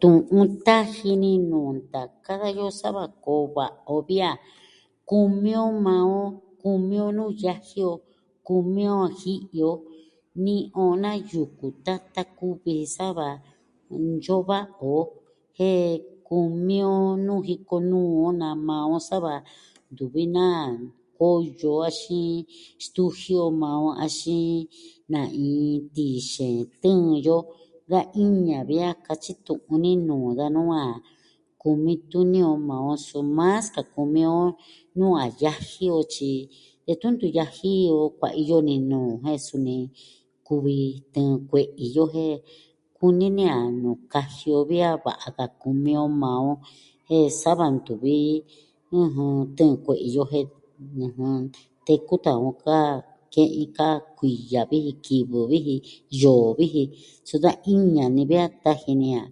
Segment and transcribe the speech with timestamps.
[0.00, 4.32] Tu'un taji ni nuu ntaka dayo sa va koo va'a o vi a
[5.08, 6.28] kumi on maa on
[6.60, 7.98] kumi on nuu yaji on,
[8.46, 9.72] kumi on a ji'i o,
[10.44, 13.28] ni'i on naa yuku tatan kuvi ji sa va
[14.14, 14.96] iyo va'a o,
[15.56, 15.88] jen
[16.28, 19.34] kumi on nuu jiko núu on na maa on sa va
[19.92, 20.44] ntuvi na
[21.18, 22.34] koyo axin
[22.84, 24.54] stujii o maa on, axin
[25.12, 27.36] na iin tii xeen tɨɨn yo
[27.90, 30.84] da iña vi a katyi tu'un ni nuu danu a
[31.62, 34.50] kumi tuni on maa on so mas ka kumi on
[34.98, 36.32] nuu a yaji o, tyi
[36.86, 38.00] detun tun yaji o
[38.68, 39.76] nɨnuu jen suni
[40.46, 40.76] kuvi
[41.12, 42.36] tɨɨn kue'i yo jen
[42.98, 46.56] kuni ni a nuu kaji o vi a va'a ka kumi on maa on,
[47.08, 48.14] jen sa va ntuvi
[49.56, 50.48] tɨɨn kue'i yo jen
[51.86, 52.76] teku tan on ka
[53.34, 55.76] ke'in ka kuiya viji, kivɨ viji,
[56.20, 56.82] yoo viji,
[57.28, 59.22] suu da iña ni va taji ni a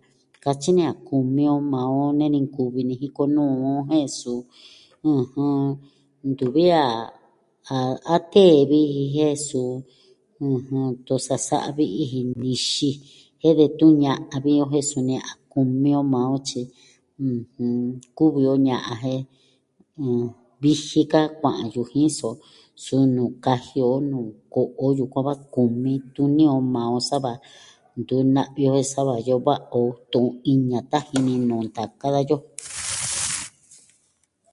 [0.43, 4.33] katyi ni a kumi on maa on nee ni nkuvi ni jikonuu on, jen su,
[6.29, 6.85] ntuvi a...
[8.15, 9.61] a tee viji jen su
[11.07, 12.89] tosa sa'a vi'i ji nixi
[13.41, 16.63] jen detun a ña'an vi o jen suni a kumi on maa on, tyi
[18.17, 19.23] kuvi o ña'an jen
[20.63, 22.29] viji ka kua'an yujin so
[22.85, 27.17] suu nuu kaji o nuu ko'o o yukuan va kumi tuni on maa on sa
[27.25, 27.33] va
[27.99, 32.07] ntu na'vi o jen sa va iyo va'a o, tu'un iña taji ni nuu ntaka
[32.15, 32.37] dayo.